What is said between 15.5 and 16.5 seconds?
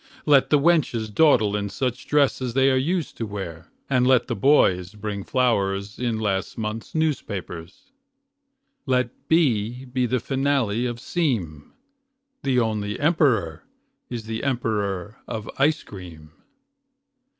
ice cream.